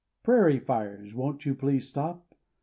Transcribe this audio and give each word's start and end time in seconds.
Prairie 0.23 0.57
fires, 0.57 1.13
won't 1.13 1.45
you 1.45 1.53
please 1.53 1.87
stop? 1.87 2.33